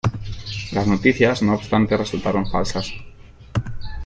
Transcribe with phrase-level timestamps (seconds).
[0.71, 2.91] Las noticias, no obstante, resultaron falsas.